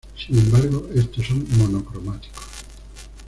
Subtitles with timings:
[0.17, 2.65] Sin embargo, estos son monocromáticos.